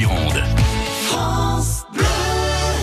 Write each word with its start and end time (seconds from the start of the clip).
Gironde. 0.00 0.39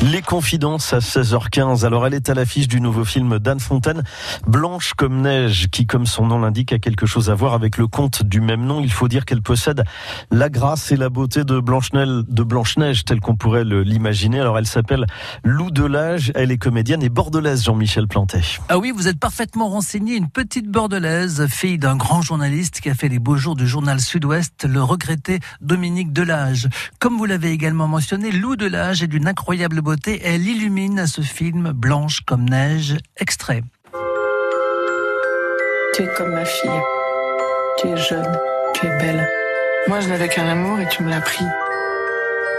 Les 0.03 0.21
confidences 0.21 0.93
à 0.93 0.99
16h15. 0.99 1.83
Alors 1.83 2.05
elle 2.05 2.13
est 2.13 2.29
à 2.29 2.35
l'affiche 2.35 2.67
du 2.67 2.79
nouveau 2.79 3.03
film 3.03 3.39
d'Anne 3.39 3.59
Fontaine, 3.59 4.03
Blanche 4.45 4.93
comme 4.93 5.21
neige, 5.21 5.69
qui 5.71 5.87
comme 5.87 6.05
son 6.05 6.27
nom 6.27 6.37
l'indique 6.37 6.71
a 6.71 6.77
quelque 6.77 7.07
chose 7.07 7.31
à 7.31 7.33
voir 7.33 7.55
avec 7.55 7.79
le 7.79 7.87
conte 7.87 8.21
du 8.21 8.39
même 8.39 8.63
nom. 8.63 8.79
Il 8.79 8.91
faut 8.91 9.07
dire 9.07 9.25
qu'elle 9.25 9.41
possède 9.41 9.83
la 10.29 10.49
grâce 10.49 10.91
et 10.91 10.97
la 10.97 11.09
beauté 11.09 11.43
de 11.43 11.59
Blanche-Neige, 11.59 12.25
de 12.27 12.43
Blanche-Neige 12.43 13.05
telle 13.05 13.21
qu'on 13.21 13.35
pourrait 13.35 13.63
l'imaginer. 13.63 14.39
Alors 14.39 14.59
elle 14.59 14.67
s'appelle 14.67 15.07
Lou 15.43 15.71
Delage, 15.71 16.31
elle 16.35 16.51
est 16.51 16.59
comédienne 16.59 17.01
et 17.01 17.09
bordelaise, 17.09 17.63
Jean-Michel 17.63 18.07
Plantet. 18.07 18.59
Ah 18.69 18.77
oui, 18.77 18.93
vous 18.95 19.07
êtes 19.07 19.19
parfaitement 19.19 19.67
renseigné, 19.67 20.15
une 20.15 20.29
petite 20.29 20.69
bordelaise, 20.69 21.47
fille 21.47 21.79
d'un 21.79 21.95
grand 21.95 22.21
journaliste 22.21 22.81
qui 22.81 22.91
a 22.91 22.93
fait 22.93 23.09
les 23.09 23.19
beaux 23.19 23.37
jours 23.37 23.55
du 23.55 23.65
journal 23.65 23.99
Sud-Ouest, 23.99 24.67
le 24.69 24.83
regretté 24.83 25.39
Dominique 25.59 26.13
Delage. 26.13 26.69
Comme 26.99 27.17
vous 27.17 27.25
l'avez 27.25 27.49
également 27.49 27.87
mentionné, 27.87 28.31
Lou 28.31 28.55
Delage 28.55 29.01
est 29.01 29.07
d'une 29.07 29.27
incroyable 29.27 29.81
beauté. 29.87 30.19
Elle 30.21 30.45
illumine 30.45 31.07
ce 31.07 31.21
film 31.21 31.71
Blanche 31.71 32.19
comme 32.25 32.43
neige. 32.43 32.97
Extrait. 33.15 33.63
Tu 35.93 36.03
es 36.03 36.13
comme 36.17 36.33
ma 36.33 36.43
fille. 36.43 36.81
Tu 37.77 37.87
es 37.87 37.95
jeune, 37.95 38.37
tu 38.73 38.85
es 38.85 38.97
belle. 38.97 39.25
Moi, 39.87 40.01
je 40.01 40.09
n'avais 40.09 40.27
qu'un 40.27 40.45
amour 40.45 40.77
et 40.81 40.89
tu 40.89 41.03
me 41.03 41.09
l'as 41.09 41.21
pris. 41.21 41.45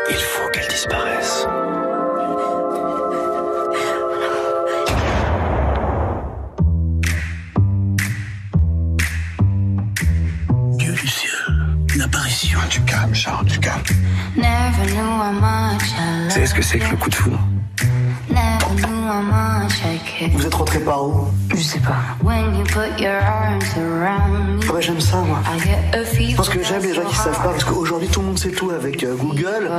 Il 0.08 0.16
faut 0.16 0.48
qu'elle 0.52 0.68
disparaisse. 0.68 1.46
Une 12.44 12.54
apparition. 12.54 12.58
Du 12.68 12.80
calme, 12.82 13.14
Charles, 13.14 13.46
du 13.46 13.58
calme. 13.58 13.82
Vous 16.24 16.30
savez 16.30 16.46
ce 16.46 16.54
que 16.54 16.62
c'est 16.62 16.78
que 16.78 16.90
le 16.90 16.96
coup 16.96 17.10
de 17.10 17.14
foudre 17.14 17.38
Vous 20.32 20.46
êtes 20.46 20.54
rentré 20.54 20.80
par 20.80 21.04
où 21.04 21.28
Je 21.54 21.56
sais 21.62 21.80
pas. 21.80 21.96
Ouais, 24.72 24.82
j'aime 24.82 25.00
ça, 25.00 25.18
moi. 25.18 25.40
Je 25.94 26.36
pense 26.36 26.48
que 26.48 26.62
j'aime 26.62 26.82
les 26.82 26.94
gens 26.94 27.04
qui 27.04 27.16
savent 27.16 27.42
pas, 27.42 27.50
parce 27.50 27.64
qu'aujourd'hui, 27.64 28.08
tout 28.08 28.20
le 28.20 28.26
monde 28.26 28.38
sait 28.38 28.50
tout 28.50 28.70
avec 28.70 29.02
euh, 29.02 29.14
Google. 29.16 29.70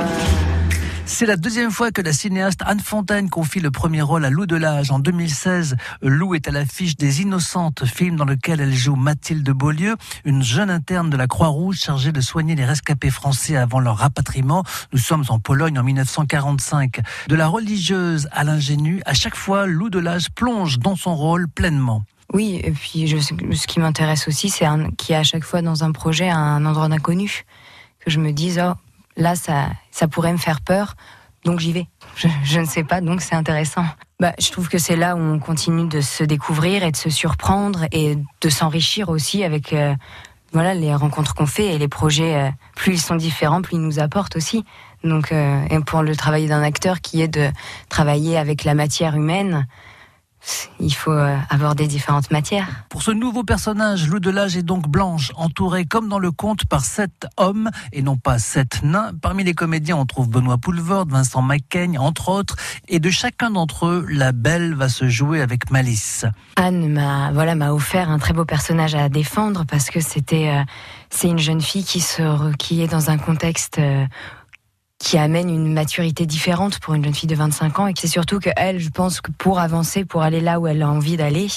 C'est 1.20 1.26
la 1.26 1.36
deuxième 1.36 1.70
fois 1.70 1.90
que 1.90 2.00
la 2.00 2.14
cinéaste 2.14 2.62
Anne 2.64 2.80
Fontaine 2.80 3.28
confie 3.28 3.60
le 3.60 3.70
premier 3.70 4.00
rôle 4.00 4.24
à 4.24 4.30
Lou 4.30 4.46
Delage. 4.46 4.90
En 4.90 4.98
2016, 4.98 5.76
Lou 6.00 6.34
est 6.34 6.48
à 6.48 6.50
l'affiche 6.50 6.96
des 6.96 7.20
Innocentes, 7.20 7.84
film 7.84 8.16
dans 8.16 8.24
lequel 8.24 8.58
elle 8.58 8.72
joue 8.72 8.96
Mathilde 8.96 9.50
Beaulieu, 9.50 9.96
une 10.24 10.42
jeune 10.42 10.70
interne 10.70 11.10
de 11.10 11.18
la 11.18 11.26
Croix-Rouge 11.26 11.76
chargée 11.76 12.10
de 12.10 12.22
soigner 12.22 12.54
les 12.54 12.64
rescapés 12.64 13.10
français 13.10 13.56
avant 13.56 13.80
leur 13.80 13.98
rapatriement. 13.98 14.64
Nous 14.94 14.98
sommes 14.98 15.24
en 15.28 15.38
Pologne 15.38 15.78
en 15.78 15.82
1945. 15.82 17.00
De 17.28 17.34
la 17.34 17.48
religieuse 17.48 18.26
à 18.32 18.42
l'ingénue, 18.42 19.02
à 19.04 19.12
chaque 19.12 19.36
fois, 19.36 19.66
Lou 19.66 19.90
Delage 19.90 20.30
plonge 20.30 20.78
dans 20.78 20.96
son 20.96 21.14
rôle 21.14 21.48
pleinement. 21.48 22.02
Oui, 22.32 22.62
et 22.64 22.70
puis 22.70 23.06
ce 23.10 23.66
qui 23.66 23.78
m'intéresse 23.78 24.26
aussi, 24.26 24.48
c'est 24.48 24.64
qu'il 24.96 25.12
y 25.12 25.16
a 25.16 25.18
à 25.18 25.22
chaque 25.22 25.44
fois 25.44 25.60
dans 25.60 25.84
un 25.84 25.92
projet 25.92 26.30
un 26.30 26.64
endroit 26.64 26.88
d'inconnu. 26.88 27.44
Que 27.98 28.10
je 28.10 28.18
me 28.18 28.32
dise, 28.32 28.58
oh, 28.64 28.72
là, 29.16 29.34
ça, 29.34 29.68
ça 29.90 30.08
pourrait 30.08 30.32
me 30.32 30.38
faire 30.38 30.60
peur, 30.60 30.94
donc 31.44 31.60
j'y 31.60 31.72
vais. 31.72 31.86
Je, 32.44 32.60
ne 32.60 32.66
sais 32.66 32.84
pas, 32.84 33.00
donc 33.00 33.22
c'est 33.22 33.34
intéressant. 33.34 33.84
Bah, 34.18 34.32
je 34.38 34.50
trouve 34.50 34.68
que 34.68 34.78
c'est 34.78 34.96
là 34.96 35.16
où 35.16 35.18
on 35.18 35.38
continue 35.38 35.88
de 35.88 36.00
se 36.00 36.22
découvrir 36.22 36.82
et 36.82 36.90
de 36.90 36.96
se 36.96 37.08
surprendre 37.08 37.86
et 37.92 38.18
de 38.40 38.48
s'enrichir 38.48 39.08
aussi 39.08 39.42
avec 39.42 39.72
euh, 39.72 39.94
voilà 40.52 40.74
les 40.74 40.94
rencontres 40.94 41.34
qu'on 41.34 41.46
fait 41.46 41.74
et 41.74 41.78
les 41.78 41.88
projets. 41.88 42.36
Euh, 42.36 42.50
plus 42.76 42.94
ils 42.94 43.00
sont 43.00 43.16
différents, 43.16 43.62
plus 43.62 43.76
ils 43.76 43.82
nous 43.82 44.00
apportent 44.00 44.36
aussi. 44.36 44.64
Donc, 45.02 45.32
euh, 45.32 45.64
et 45.70 45.80
pour 45.80 46.02
le 46.02 46.14
travail 46.14 46.46
d'un 46.46 46.62
acteur 46.62 47.00
qui 47.00 47.22
est 47.22 47.28
de 47.28 47.48
travailler 47.88 48.36
avec 48.36 48.64
la 48.64 48.74
matière 48.74 49.16
humaine, 49.16 49.66
il 50.78 50.94
faut 50.94 51.12
euh, 51.12 51.36
avoir 51.48 51.74
des 51.74 51.86
différentes 51.86 52.30
matières. 52.30 52.66
Pour 52.88 53.02
ce 53.02 53.10
nouveau 53.10 53.44
personnage, 53.44 54.08
Lou 54.08 54.20
Delage 54.20 54.56
est 54.56 54.62
donc 54.62 54.88
blanche, 54.88 55.32
entourée 55.36 55.84
comme 55.84 56.08
dans 56.08 56.18
le 56.18 56.30
conte 56.30 56.64
par 56.64 56.84
sept 56.84 57.26
hommes 57.36 57.70
et 57.92 58.02
non 58.02 58.16
pas 58.16 58.38
sept 58.38 58.82
nains. 58.82 59.12
Parmi 59.20 59.44
les 59.44 59.54
comédiens, 59.54 59.96
on 59.96 60.06
trouve 60.06 60.28
Benoît 60.28 60.58
Poulvord, 60.58 61.06
Vincent 61.08 61.42
Macaigne, 61.42 61.98
entre 61.98 62.28
autres. 62.28 62.56
Et 62.88 63.00
de 63.00 63.10
chacun 63.10 63.50
d'entre 63.50 63.86
eux, 63.86 64.06
la 64.08 64.32
belle 64.32 64.74
va 64.74 64.88
se 64.88 65.08
jouer 65.08 65.40
avec 65.40 65.70
malice. 65.70 66.24
Anne 66.56 66.92
m'a 66.92 67.32
voilà 67.32 67.54
m'a 67.54 67.72
offert 67.72 68.10
un 68.10 68.18
très 68.18 68.32
beau 68.32 68.44
personnage 68.44 68.94
à 68.94 69.08
défendre 69.08 69.64
parce 69.66 69.90
que 69.90 70.00
c'était 70.00 70.48
euh, 70.48 70.62
c'est 71.10 71.28
une 71.28 71.38
jeune 71.38 71.60
fille 71.60 71.84
qui 71.84 72.00
se 72.00 72.54
qui 72.56 72.82
est 72.82 72.88
dans 72.88 73.10
un 73.10 73.18
contexte 73.18 73.78
euh, 73.78 74.06
qui 75.00 75.16
amène 75.16 75.48
une 75.48 75.72
maturité 75.72 76.26
différente 76.26 76.78
pour 76.78 76.92
une 76.92 77.02
jeune 77.02 77.14
fille 77.14 77.26
de 77.26 77.34
25 77.34 77.78
ans. 77.78 77.86
Et 77.88 77.94
c'est 77.98 78.06
surtout 78.06 78.38
que 78.38 78.50
elle, 78.54 78.78
je 78.78 78.90
pense 78.90 79.22
que 79.22 79.32
pour 79.32 79.58
avancer, 79.58 80.04
pour 80.04 80.22
aller 80.22 80.42
là 80.42 80.60
où 80.60 80.66
elle 80.66 80.82
a 80.82 80.88
envie 80.88 81.16
d'aller, 81.16 81.48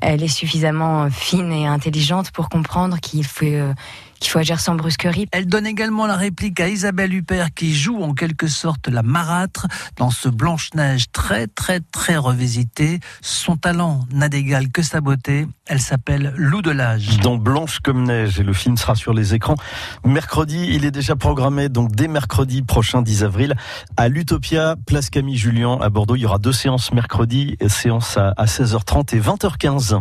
elle 0.00 0.22
est 0.22 0.28
suffisamment 0.28 1.10
fine 1.10 1.52
et 1.52 1.66
intelligente 1.66 2.30
pour 2.30 2.48
comprendre 2.48 2.98
qu'il 2.98 3.24
faut 3.24 3.44
euh, 3.44 3.74
qu'il 4.18 4.30
faut 4.30 4.38
agir 4.38 4.60
sans 4.60 4.74
brusquerie. 4.74 5.26
Elle 5.32 5.46
donne 5.46 5.66
également 5.66 6.06
la 6.06 6.16
réplique 6.16 6.60
à 6.60 6.68
Isabelle 6.68 7.14
Huppert 7.14 7.52
qui 7.54 7.74
joue 7.74 8.02
en 8.02 8.14
quelque 8.14 8.46
sorte 8.46 8.88
la 8.88 9.02
marâtre 9.02 9.66
dans 9.96 10.10
ce 10.10 10.28
Blanche-Neige 10.28 11.06
très 11.12 11.46
très 11.46 11.80
très 11.80 12.16
revisité. 12.16 13.00
Son 13.20 13.56
talent 13.56 14.06
n'a 14.12 14.28
d'égal 14.28 14.70
que 14.70 14.82
sa 14.82 15.00
beauté. 15.00 15.46
Elle 15.66 15.80
s'appelle 15.80 16.32
Lou 16.36 16.62
Delage. 16.62 17.18
Dans 17.18 17.36
Blanche 17.36 17.80
comme 17.80 18.04
neige 18.04 18.40
et 18.40 18.42
le 18.42 18.52
film 18.52 18.76
sera 18.76 18.94
sur 18.94 19.12
les 19.12 19.34
écrans 19.34 19.56
mercredi. 20.04 20.68
Il 20.72 20.84
est 20.84 20.90
déjà 20.90 21.16
programmé 21.16 21.68
donc 21.68 21.92
dès 21.92 22.08
mercredi 22.08 22.62
prochain 22.62 23.02
10 23.02 23.24
avril 23.24 23.54
à 23.96 24.08
l'Utopia, 24.08 24.76
place 24.86 25.10
Camille 25.10 25.36
Julien 25.36 25.78
à 25.80 25.90
Bordeaux. 25.90 26.16
Il 26.16 26.22
y 26.22 26.26
aura 26.26 26.38
deux 26.38 26.52
séances 26.52 26.92
mercredi, 26.92 27.56
séance 27.68 28.16
à 28.16 28.44
16h30 28.44 29.14
et 29.14 29.20
20h15. 29.20 30.00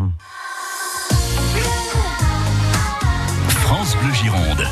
Gironde. 4.13 4.67